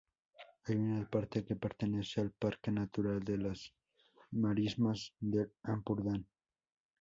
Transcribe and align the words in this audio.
Hay 0.65 0.77
una 0.77 1.07
parte 1.07 1.43
que 1.45 1.55
pertenece 1.55 2.21
al 2.21 2.31
Parque 2.31 2.71
Natural 2.71 3.19
de 3.23 3.37
las 3.37 3.71
Marismas 4.31 5.13
del 5.19 5.53
Ampurdán. 5.61 6.25